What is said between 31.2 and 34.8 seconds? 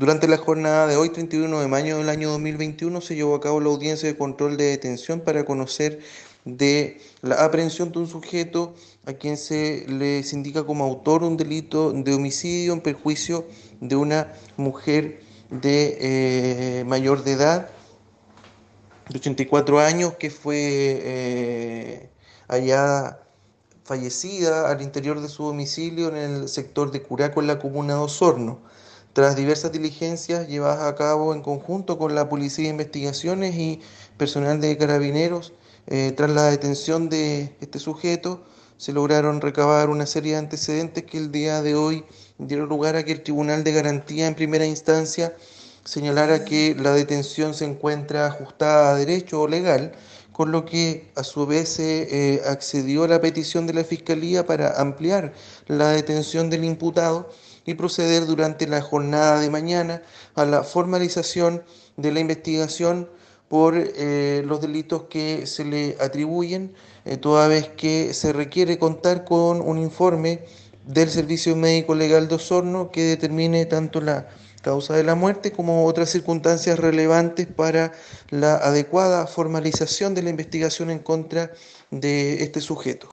en conjunto con la Policía de Investigaciones y personal de